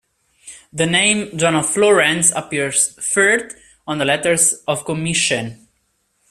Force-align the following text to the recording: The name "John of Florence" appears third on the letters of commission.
The 0.73 0.87
name 0.87 1.37
"John 1.37 1.53
of 1.57 1.69
Florence" 1.69 2.31
appears 2.31 2.93
third 2.95 3.53
on 3.85 3.99
the 3.99 4.05
letters 4.05 4.63
of 4.67 4.83
commission. 4.83 5.67